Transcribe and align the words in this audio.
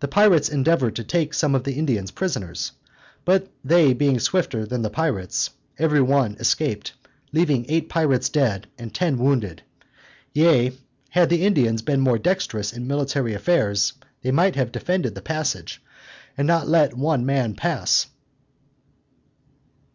The 0.00 0.06
pirates 0.08 0.50
endeavored 0.50 0.96
to 0.96 1.02
take 1.02 1.32
some 1.32 1.54
of 1.54 1.64
the 1.64 1.78
Indians 1.78 2.10
prisoners, 2.10 2.72
but 3.24 3.50
they 3.64 3.94
being 3.94 4.18
swifter 4.20 4.66
than 4.66 4.82
the 4.82 4.90
pirates, 4.90 5.48
every 5.78 6.02
one 6.02 6.36
escaped, 6.38 6.92
leaving 7.32 7.64
eight 7.70 7.88
pirates 7.88 8.28
dead, 8.28 8.66
and 8.76 8.92
ten 8.94 9.16
wounded: 9.16 9.62
yea, 10.34 10.72
had 11.08 11.30
the 11.30 11.46
Indians 11.46 11.80
been 11.80 12.00
more 12.00 12.18
dextrous 12.18 12.74
in 12.74 12.86
military 12.86 13.32
affairs, 13.32 13.94
they 14.20 14.30
might 14.30 14.56
have 14.56 14.70
defended 14.72 15.14
the 15.14 15.22
passage, 15.22 15.82
and 16.36 16.46
not 16.46 16.68
let 16.68 16.92
one 16.92 17.24
man 17.24 17.54
pass. 17.54 18.08